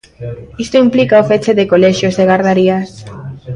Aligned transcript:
Isto 0.63 0.81
implica 0.85 1.21
o 1.23 1.27
feche 1.29 1.57
de 1.59 1.69
colexios 1.73 2.15
e 2.21 2.23
gardarías. 2.31 2.89